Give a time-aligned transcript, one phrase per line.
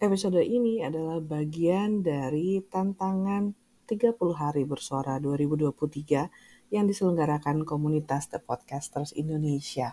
[0.00, 3.52] Episode ini adalah bagian dari tantangan
[3.84, 9.92] 30 hari bersuara 2023 yang diselenggarakan komunitas The Podcasters Indonesia.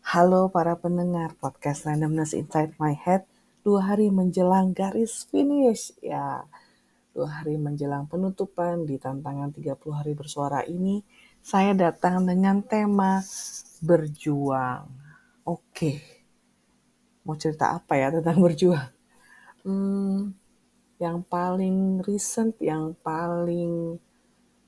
[0.00, 3.28] Halo para pendengar podcast Randomness Inside My Head,
[3.60, 5.92] dua hari menjelang garis finish.
[6.00, 6.48] Ya,
[7.12, 11.04] dua hari menjelang penutupan di tantangan 30 hari bersuara ini,
[11.44, 13.20] saya datang dengan tema
[13.84, 14.88] berjuang.
[15.44, 16.00] Oke,
[17.28, 18.93] mau cerita apa ya tentang berjuang?
[19.64, 20.36] Hmm,
[21.00, 23.96] yang paling recent, yang paling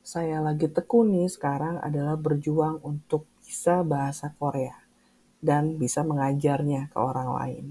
[0.01, 4.73] saya lagi tekuni sekarang adalah berjuang untuk bisa bahasa Korea
[5.45, 7.67] dan bisa mengajarnya ke orang lain.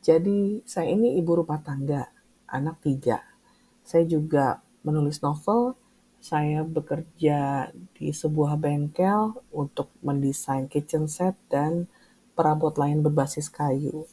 [0.00, 2.08] Jadi saya ini ibu rumah tangga,
[2.48, 3.20] anak tiga.
[3.84, 5.76] Saya juga menulis novel,
[6.24, 11.84] saya bekerja di sebuah bengkel untuk mendesain kitchen set dan
[12.32, 14.08] perabot lain berbasis kayu.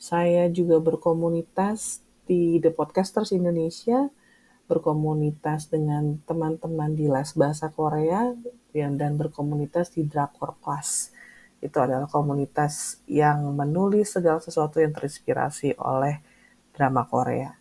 [0.00, 4.08] Saya juga berkomunitas di The Podcasters Indonesia,
[4.64, 8.32] berkomunitas dengan teman-teman di les bahasa Korea,
[8.72, 11.12] dan berkomunitas di Drakor Class.
[11.60, 16.24] Itu adalah komunitas yang menulis segala sesuatu yang terinspirasi oleh
[16.72, 17.60] drama Korea.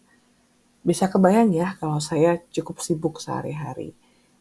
[0.80, 3.92] Bisa kebayang ya kalau saya cukup sibuk sehari-hari.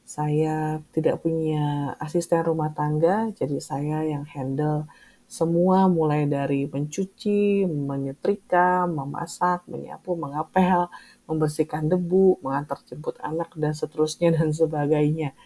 [0.07, 4.87] Saya tidak punya asisten rumah tangga, jadi saya yang handle
[5.29, 10.89] semua mulai dari mencuci, menyetrika, memasak, menyapu, mengapel,
[11.29, 15.37] membersihkan debu, mengantar jemput anak, dan seterusnya dan sebagainya.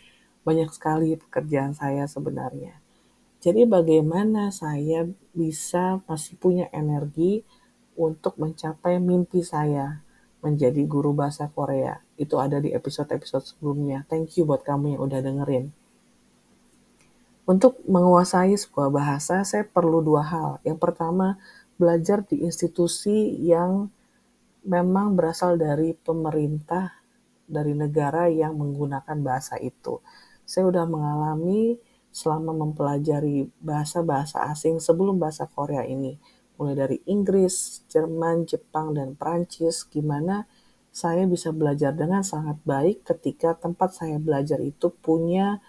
[0.47, 2.79] Banyak sekali pekerjaan saya sebenarnya.
[3.43, 5.03] Jadi bagaimana saya
[5.35, 7.43] bisa masih punya energi
[7.99, 9.99] untuk mencapai mimpi saya
[10.47, 11.99] menjadi guru bahasa Korea.
[12.15, 14.07] Itu ada di episode-episode sebelumnya.
[14.07, 15.82] Thank you buat kamu yang udah dengerin.
[17.53, 20.51] Untuk menguasai sebuah bahasa, saya perlu dua hal.
[20.65, 21.37] Yang pertama,
[21.77, 23.93] belajar di institusi yang
[24.65, 26.97] memang berasal dari pemerintah,
[27.45, 30.01] dari negara yang menggunakan bahasa itu.
[30.49, 31.77] Saya sudah mengalami
[32.09, 36.17] selama mempelajari bahasa-bahasa asing sebelum bahasa Korea ini.
[36.57, 40.49] Mulai dari Inggris, Jerman, Jepang, dan Prancis, gimana
[40.89, 45.61] saya bisa belajar dengan sangat baik ketika tempat saya belajar itu punya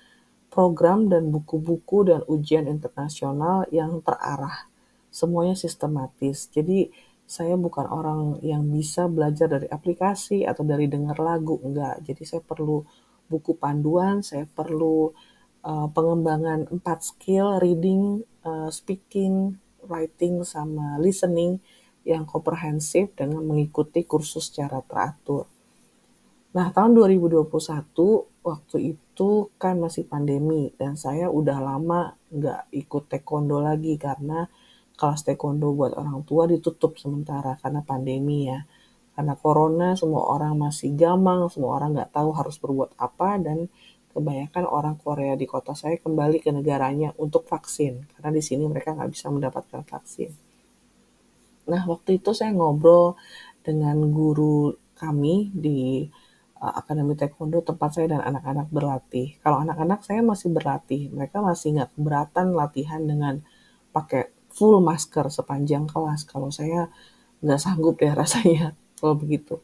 [0.54, 4.70] program dan buku-buku dan ujian internasional yang terarah.
[5.10, 6.46] Semuanya sistematis.
[6.54, 6.94] Jadi
[7.26, 12.06] saya bukan orang yang bisa belajar dari aplikasi atau dari dengar lagu, enggak.
[12.06, 12.86] Jadi saya perlu
[13.26, 15.10] buku panduan, saya perlu
[15.66, 19.58] uh, pengembangan empat skill, reading, uh, speaking,
[19.90, 21.58] writing, sama listening
[22.06, 25.50] yang komprehensif dengan mengikuti kursus secara teratur.
[26.54, 27.50] Nah, tahun 2021
[28.46, 34.46] waktu itu kan masih pandemi dan saya udah lama nggak ikut taekwondo lagi karena
[34.94, 38.70] kelas taekwondo buat orang tua ditutup sementara karena pandemi ya.
[39.18, 43.70] Karena corona semua orang masih gamang, semua orang nggak tahu harus berbuat apa dan
[44.14, 48.94] kebanyakan orang Korea di kota saya kembali ke negaranya untuk vaksin karena di sini mereka
[48.94, 50.30] nggak bisa mendapatkan vaksin.
[51.66, 53.18] Nah waktu itu saya ngobrol
[53.66, 56.06] dengan guru kami di
[56.64, 59.36] uh, Akademi Taekwondo tempat saya dan anak-anak berlatih.
[59.44, 63.44] Kalau anak-anak saya masih berlatih, mereka masih nggak keberatan latihan dengan
[63.92, 66.24] pakai full masker sepanjang kelas.
[66.24, 66.88] Kalau saya
[67.44, 69.60] nggak sanggup deh rasanya kalau begitu.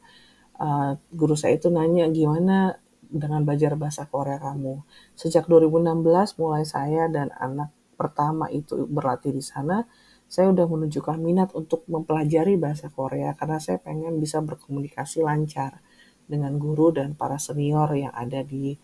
[0.60, 4.84] Uh, guru saya itu nanya gimana dengan belajar bahasa Korea kamu.
[5.16, 6.04] Sejak 2016
[6.36, 9.88] mulai saya dan anak pertama itu berlatih di sana,
[10.30, 15.82] saya udah menunjukkan minat untuk mempelajari bahasa Korea karena saya pengen bisa berkomunikasi lancar
[16.30, 18.78] dengan guru dan para senior yang ada di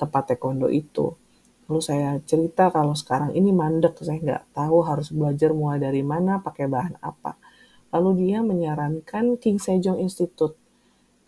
[0.00, 1.12] tempat taekwondo itu.
[1.68, 6.40] Lalu saya cerita kalau sekarang ini mandek, saya nggak tahu harus belajar mulai dari mana,
[6.40, 7.36] pakai bahan apa.
[7.92, 10.56] Lalu dia menyarankan King Sejong Institute,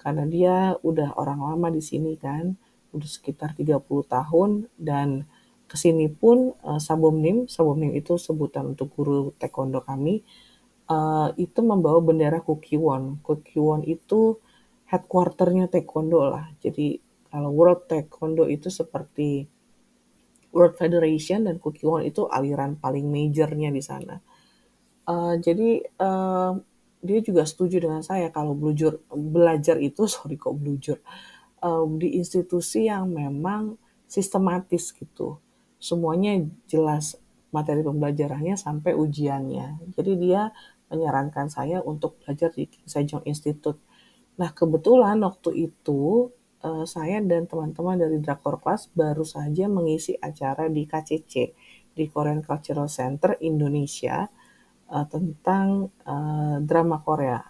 [0.00, 2.56] karena dia udah orang lama di sini kan,
[2.96, 4.50] udah sekitar 30 tahun,
[4.80, 5.28] dan
[5.68, 10.24] ke sini pun uh, Sabomnim, Sabomnim itu sebutan untuk guru taekwondo kami,
[10.88, 13.20] uh, itu membawa bendera Kukiwon.
[13.20, 14.40] Kukiwon itu
[14.90, 16.50] headquarternya taekwondo lah.
[16.58, 16.98] Jadi
[17.30, 19.46] kalau World Taekwondo itu seperti
[20.50, 24.18] World Federation dan Kukiwon itu aliran paling majornya di sana.
[25.06, 26.58] Uh, jadi uh,
[27.00, 30.98] dia juga setuju dengan saya kalau belajar belajar itu sorry kok belajar
[31.62, 33.78] uh, di institusi yang memang
[34.10, 35.38] sistematis gitu.
[35.78, 36.34] Semuanya
[36.66, 37.14] jelas
[37.54, 39.94] materi pembelajarannya sampai ujiannya.
[39.94, 40.50] Jadi dia
[40.90, 43.78] menyarankan saya untuk belajar di King Sejong Institute
[44.38, 46.30] Nah, kebetulan waktu itu
[46.62, 51.32] uh, saya dan teman-teman dari Drakor Class baru saja mengisi acara di KCC,
[51.90, 54.28] di Korean Cultural Center Indonesia,
[54.92, 57.40] uh, tentang uh, drama Korea.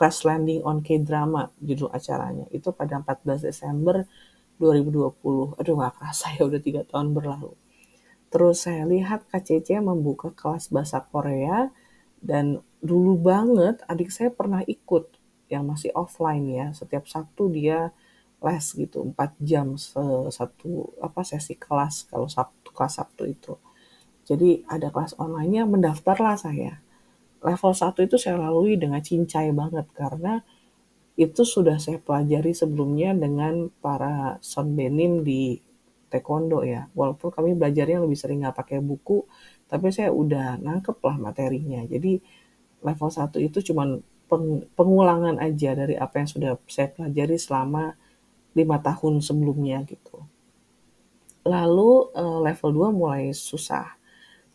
[0.00, 2.48] Crash Landing on K-Drama judul acaranya.
[2.48, 4.08] Itu pada 14 Desember
[4.56, 5.60] 2020.
[5.60, 7.52] Aduh gak kerasa ya udah tiga tahun berlalu.
[8.32, 11.68] Terus saya lihat KCC membuka kelas bahasa Korea
[12.24, 15.19] dan dulu banget adik saya pernah ikut
[15.50, 16.66] yang masih offline ya.
[16.70, 17.90] Setiap Sabtu dia
[18.40, 19.76] les gitu 4 jam
[20.32, 23.54] satu apa sesi kelas kalau Sabtu kelas Sabtu itu.
[24.24, 26.78] Jadi ada kelas online-nya mendaftarlah saya.
[27.42, 30.40] Level 1 itu saya lalui dengan cincai banget karena
[31.20, 35.60] itu sudah saya pelajari sebelumnya dengan para sonbenim di
[36.08, 36.88] taekwondo ya.
[36.96, 39.26] Walaupun kami belajarnya lebih sering nggak pakai buku,
[39.68, 41.84] tapi saya udah nangkep lah materinya.
[41.84, 42.20] Jadi
[42.80, 43.58] level 1 itu
[44.30, 47.98] cuma pengulangan aja dari apa yang sudah saya pelajari selama
[48.54, 50.22] lima tahun sebelumnya gitu.
[51.42, 54.00] Lalu eh, level 2 mulai susah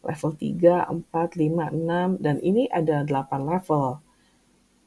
[0.06, 4.00] level 3, 4, 5, 6, dan ini ada 8 level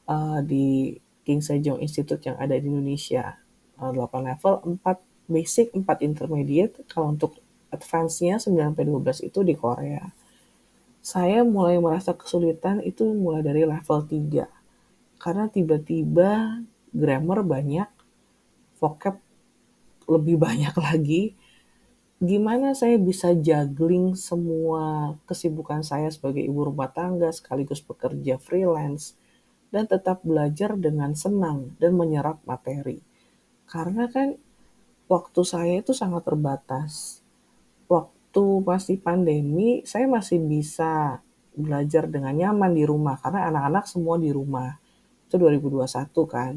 [0.07, 0.95] uh, di
[1.27, 3.35] King Sejong Institute yang ada di Indonesia.
[3.75, 6.79] Uh, 8 level, 4 basic, 4 intermediate.
[6.87, 7.35] Kalau untuk
[7.69, 10.09] advance-nya 9-12 itu di Korea.
[11.03, 14.58] Saya mulai merasa kesulitan itu mulai dari level 3.
[15.19, 16.63] Karena tiba-tiba
[16.95, 17.89] grammar banyak,
[18.79, 19.19] vocab
[20.09, 21.37] lebih banyak lagi,
[22.19, 29.15] gimana saya bisa juggling semua kesibukan saya sebagai ibu rumah tangga sekaligus bekerja freelance
[29.69, 32.99] dan tetap belajar dengan senang dan menyerap materi.
[33.69, 34.33] Karena kan
[35.05, 37.21] waktu saya itu sangat terbatas.
[37.85, 41.21] Waktu masih pandemi, saya masih bisa
[41.53, 44.77] belajar dengan nyaman di rumah karena anak-anak semua di rumah.
[45.29, 45.85] Itu 2021
[46.25, 46.53] kan.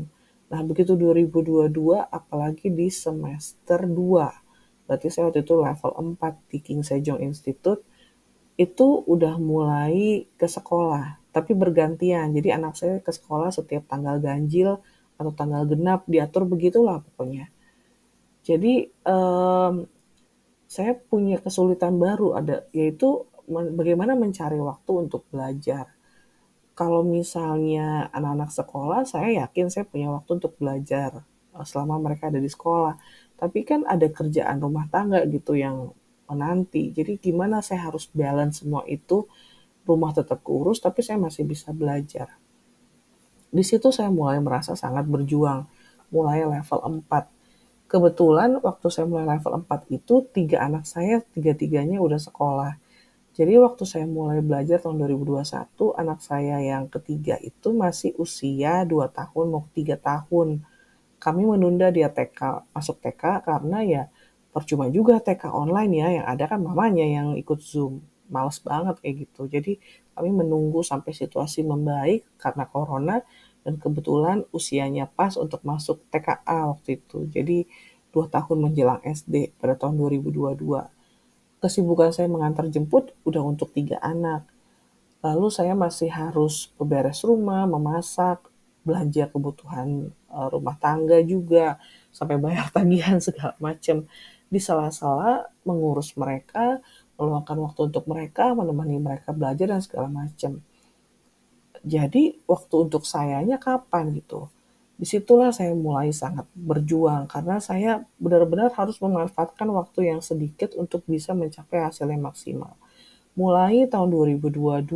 [0.48, 1.68] Nah, begitu 2022
[2.08, 4.42] apalagi di semester 2
[4.86, 7.80] berarti saya waktu itu level 4 di King Sejong Institute,
[8.60, 12.28] itu udah mulai ke sekolah, tapi bergantian.
[12.36, 14.84] Jadi anak saya ke sekolah setiap tanggal ganjil
[15.16, 17.48] atau tanggal genap, diatur begitulah pokoknya.
[18.44, 19.86] Jadi um,
[20.68, 25.88] saya punya kesulitan baru ada yaitu bagaimana mencari waktu untuk belajar.
[26.72, 32.40] Kalau misalnya anak-anak sekolah, saya yakin saya punya waktu untuk belajar eh, selama mereka ada
[32.40, 32.96] di sekolah.
[33.36, 35.92] Tapi kan ada kerjaan rumah tangga gitu yang
[36.32, 36.94] menanti.
[36.96, 39.28] Jadi gimana saya harus balance semua itu,
[39.84, 42.32] rumah tetap keurus, tapi saya masih bisa belajar.
[43.52, 45.68] Di situ saya mulai merasa sangat berjuang,
[46.08, 47.28] mulai level 4.
[47.84, 52.80] Kebetulan waktu saya mulai level 4 itu, tiga anak saya, tiga-tiganya udah sekolah.
[53.32, 59.08] Jadi waktu saya mulai belajar tahun 2021, anak saya yang ketiga itu masih usia 2
[59.08, 60.60] tahun mau 3 tahun.
[61.16, 64.02] Kami menunda dia TK masuk TK karena ya
[64.52, 68.04] percuma juga TK online ya yang ada kan mamanya yang ikut Zoom.
[68.28, 69.48] Males banget kayak gitu.
[69.48, 69.80] Jadi
[70.12, 73.24] kami menunggu sampai situasi membaik karena corona
[73.64, 77.24] dan kebetulan usianya pas untuk masuk TKA waktu itu.
[77.32, 77.64] Jadi
[78.12, 81.00] dua tahun menjelang SD pada tahun 2022
[81.62, 84.44] kesibukan saya mengantar jemput udah untuk tiga anak.
[85.22, 88.42] Lalu saya masih harus beberes rumah memasak
[88.82, 91.78] belanja kebutuhan uh, rumah tangga juga
[92.10, 94.10] sampai bayar tagihan segala macam
[94.52, 96.82] di sela-sela mengurus mereka
[97.16, 100.58] meluangkan waktu untuk mereka menemani mereka belajar dan segala macam
[101.86, 104.50] jadi waktu untuk sayanya kapan gitu
[105.02, 111.02] di situlah saya mulai sangat berjuang karena saya benar-benar harus memanfaatkan waktu yang sedikit untuk
[111.10, 112.78] bisa mencapai hasil yang maksimal
[113.34, 114.86] mulai tahun 2022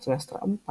[0.00, 0.64] semester 4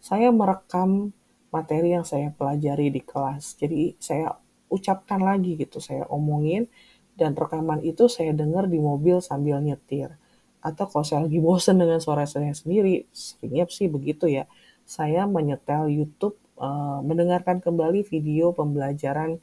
[0.00, 1.12] saya merekam
[1.52, 3.54] materi yang saya pelajari di kelas.
[3.60, 4.32] Jadi saya
[4.72, 6.66] ucapkan lagi gitu, saya omongin
[7.14, 10.16] dan rekaman itu saya dengar di mobil sambil nyetir.
[10.64, 14.48] Atau kalau saya lagi bosen dengan suara saya sendiri, seringnya sih begitu ya.
[14.82, 19.42] Saya menyetel YouTube, uh, mendengarkan kembali video pembelajaran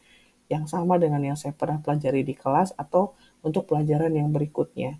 [0.49, 3.13] yang sama dengan yang saya pernah pelajari di kelas atau
[3.45, 4.97] untuk pelajaran yang berikutnya.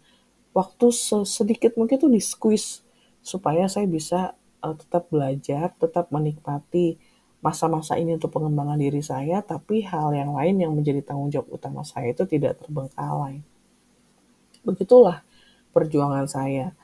[0.54, 0.92] Waktu
[1.26, 2.86] sedikit mungkin tuh di squeeze
[3.24, 7.00] supaya saya bisa uh, tetap belajar, tetap menikmati
[7.40, 11.88] masa-masa ini untuk pengembangan diri saya, tapi hal yang lain yang menjadi tanggung jawab utama
[11.88, 13.40] saya itu tidak terbengkalai.
[14.68, 15.24] Begitulah
[15.72, 16.76] perjuangan saya.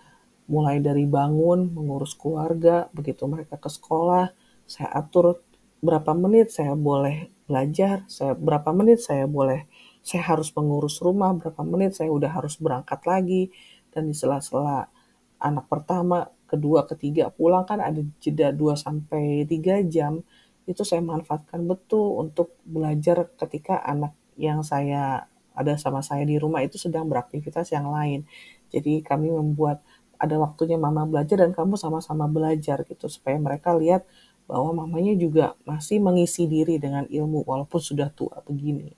[0.46, 4.30] Mulai dari bangun, mengurus keluarga, begitu mereka ke sekolah,
[4.66, 5.42] saya atur
[5.82, 9.70] berapa menit saya boleh belajar, saya berapa menit saya boleh,
[10.02, 13.54] saya harus mengurus rumah, berapa menit saya udah harus berangkat lagi,
[13.94, 14.90] dan di sela-sela
[15.38, 20.22] anak pertama kedua, ketiga pulang kan ada jeda 2 sampai 3 jam.
[20.66, 26.66] Itu saya manfaatkan betul untuk belajar ketika anak yang saya ada sama saya di rumah
[26.66, 28.28] itu sedang beraktivitas yang lain.
[28.74, 29.86] Jadi kami membuat
[30.20, 34.08] ada waktunya mama belajar dan kamu sama-sama belajar gitu supaya mereka lihat
[34.46, 38.94] bahwa mamanya juga masih mengisi diri dengan ilmu walaupun sudah tua begini.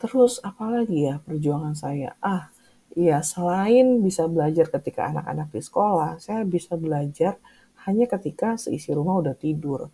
[0.00, 2.18] Terus apalagi ya perjuangan saya?
[2.18, 2.50] Ah,
[2.96, 7.38] iya selain bisa belajar ketika anak-anak di sekolah, saya bisa belajar
[7.86, 9.92] hanya ketika seisi rumah udah tidur.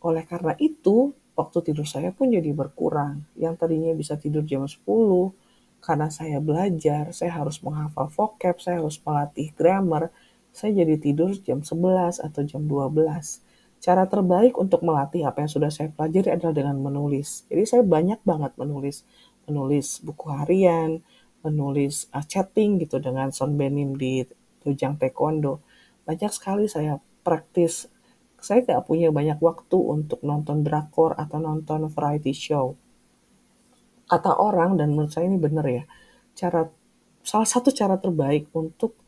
[0.00, 3.24] Oleh karena itu, waktu tidur saya pun jadi berkurang.
[3.36, 5.32] Yang tadinya bisa tidur jam 10,
[5.80, 10.12] karena saya belajar, saya harus menghafal vocab, saya harus melatih grammar,
[10.52, 13.49] saya jadi tidur jam 11 atau jam 12.
[13.80, 17.48] Cara terbaik untuk melatih apa yang sudah saya pelajari adalah dengan menulis.
[17.48, 19.08] Jadi saya banyak banget menulis.
[19.48, 21.00] Menulis buku harian,
[21.40, 24.20] menulis uh, chatting gitu dengan Son Benim di
[24.60, 25.64] Dojang Taekwondo.
[26.04, 27.88] Banyak sekali saya praktis.
[28.36, 32.76] Saya nggak punya banyak waktu untuk nonton drakor atau nonton variety show.
[34.04, 35.88] Kata orang, dan menurut saya ini benar ya,
[36.36, 36.68] cara
[37.24, 38.99] salah satu cara terbaik untuk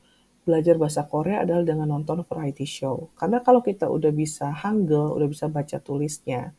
[0.42, 3.10] belajar bahasa Korea adalah dengan nonton variety show.
[3.14, 6.50] Karena kalau kita udah bisa Hangul, udah bisa baca tulisnya,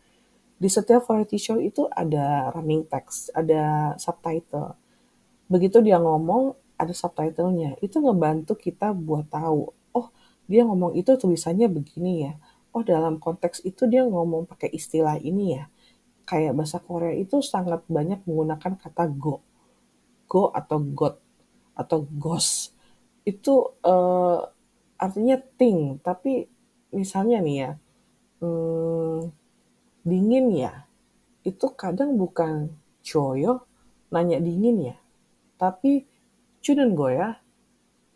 [0.64, 4.80] di setiap variety show itu ada running text, ada subtitle.
[5.52, 7.76] Begitu dia ngomong, ada subtitlenya.
[7.84, 10.08] Itu ngebantu kita buat tahu, oh
[10.48, 12.34] dia ngomong itu tulisannya begini ya.
[12.74, 15.68] Oh dalam konteks itu dia ngomong pakai istilah ini ya.
[16.24, 19.44] Kayak bahasa Korea itu sangat banyak menggunakan kata go.
[20.32, 21.20] Go atau got
[21.76, 22.73] atau gos
[23.24, 24.40] itu uh,
[25.00, 26.48] artinya ting, tapi
[26.92, 27.72] misalnya nih ya,
[28.44, 29.20] hmm,
[30.04, 30.88] dingin ya,
[31.48, 32.72] itu kadang bukan
[33.04, 33.68] coyo
[34.12, 34.96] nanya dingin ya,
[35.56, 36.04] tapi
[36.64, 37.40] cunen ya,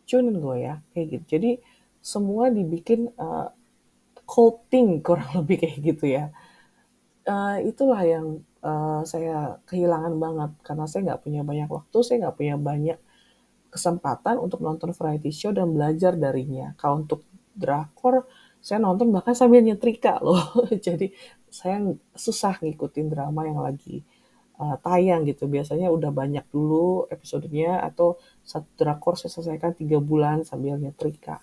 [0.08, 1.26] cunen ya, kayak gitu.
[1.40, 1.52] Jadi
[2.04, 3.52] semua dibikin uh,
[4.28, 6.32] cold thing kurang lebih kayak gitu ya.
[7.28, 12.38] Uh, itulah yang uh, saya kehilangan banget karena saya nggak punya banyak waktu, saya nggak
[12.40, 13.00] punya banyak
[13.68, 16.74] kesempatan untuk nonton variety show dan belajar darinya.
[16.80, 18.26] Kalau untuk drakor,
[18.62, 20.42] saya nonton bahkan sambil nyetrika loh.
[20.86, 21.12] Jadi
[21.48, 21.80] saya
[22.14, 24.04] susah ngikutin drama yang lagi
[24.60, 25.48] uh, tayang gitu.
[25.48, 31.42] Biasanya udah banyak dulu episodenya atau satu drakor saya selesaikan tiga bulan sambil nyetrika.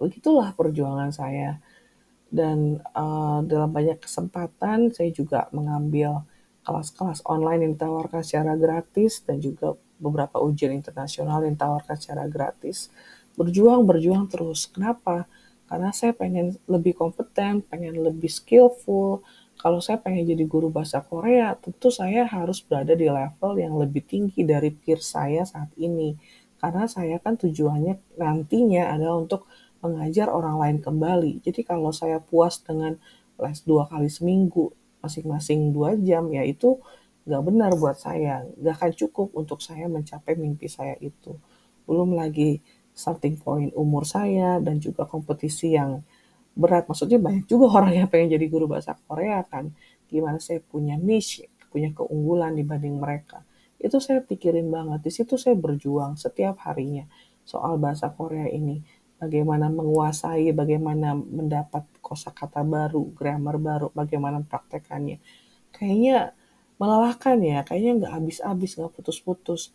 [0.00, 1.62] Begitulah perjuangan saya.
[2.32, 6.24] Dan uh, dalam banyak kesempatan saya juga mengambil
[6.64, 12.90] kelas-kelas online yang ditawarkan secara gratis dan juga beberapa ujian internasional yang tawarkan secara gratis.
[13.38, 14.66] Berjuang, berjuang terus.
[14.66, 15.30] Kenapa?
[15.70, 19.22] Karena saya pengen lebih kompeten, pengen lebih skillful.
[19.56, 24.02] Kalau saya pengen jadi guru bahasa Korea, tentu saya harus berada di level yang lebih
[24.02, 26.18] tinggi dari peer saya saat ini.
[26.58, 29.46] Karena saya kan tujuannya nantinya adalah untuk
[29.80, 31.42] mengajar orang lain kembali.
[31.42, 32.98] Jadi kalau saya puas dengan
[33.40, 34.70] les dua kali seminggu,
[35.02, 36.78] masing-masing dua jam, ya itu
[37.22, 41.38] nggak benar buat saya, nggak akan cukup untuk saya mencapai mimpi saya itu.
[41.86, 42.58] Belum lagi
[42.92, 46.02] starting point umur saya dan juga kompetisi yang
[46.52, 46.86] berat.
[46.90, 49.72] Maksudnya banyak juga orang yang pengen jadi guru bahasa Korea kan.
[50.10, 53.46] Gimana saya punya niche, punya keunggulan dibanding mereka.
[53.80, 55.02] Itu saya pikirin banget.
[55.02, 57.08] Di situ saya berjuang setiap harinya
[57.42, 58.82] soal bahasa Korea ini.
[59.22, 65.22] Bagaimana menguasai, bagaimana mendapat kosakata baru, grammar baru, bagaimana praktekannya.
[65.70, 66.34] Kayaknya
[66.82, 69.70] melelahkan ya, kayaknya nggak habis-habis, nggak putus-putus.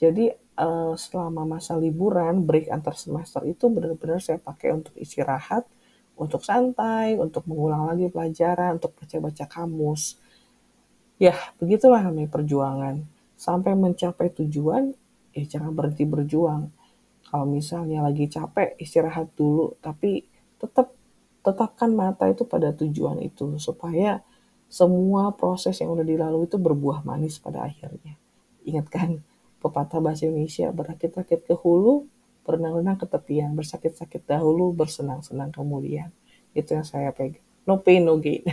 [0.00, 5.68] Jadi uh, selama masa liburan, break antar semester itu benar-benar saya pakai untuk istirahat,
[6.16, 10.16] untuk santai, untuk mengulang lagi pelajaran, untuk baca-baca kamus.
[11.20, 13.04] Ya, begitulah namanya perjuangan.
[13.36, 14.96] Sampai mencapai tujuan,
[15.36, 16.72] ya jangan berhenti berjuang.
[17.28, 20.24] Kalau misalnya lagi capek, istirahat dulu, tapi
[20.56, 20.96] tetap
[21.44, 24.24] tetapkan mata itu pada tujuan itu supaya
[24.68, 28.20] semua proses yang udah dilalui itu berbuah manis pada akhirnya.
[28.68, 29.24] Ingat kan,
[29.64, 32.04] pepatah bahasa Indonesia, berakit-rakit ke hulu,
[32.44, 36.12] berenang-renang ke tepian, bersakit-sakit dahulu, bersenang-senang kemudian.
[36.52, 37.40] Itu yang saya pegang.
[37.64, 38.44] No pain, no gain.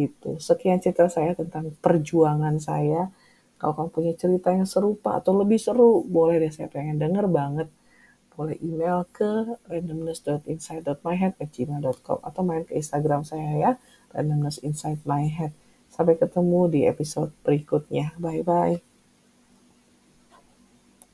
[0.00, 0.38] gitu.
[0.38, 3.10] Sekian cerita saya tentang perjuangan saya.
[3.58, 7.68] Kalau kamu punya cerita yang serupa atau lebih seru, boleh deh saya pengen denger banget.
[8.34, 13.76] Boleh email ke randomness.insight.myhead.gmail.com atau main ke Instagram saya ya
[14.10, 15.54] Randomness Inside My Head.
[15.90, 18.14] Sampai ketemu di episode berikutnya.
[18.18, 18.89] Bye-bye.